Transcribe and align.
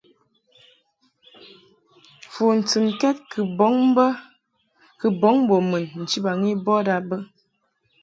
Fu 2.31 2.43
ntɨnkɛd 2.59 3.17
kɨ 4.99 5.07
bɔŋ 5.21 5.33
mbo 5.43 5.55
mun 5.69 5.85
nchibaŋ 6.01 6.39
i 6.51 6.53
bɔd 6.65 6.87
a 6.95 6.97
bə. 7.07 7.17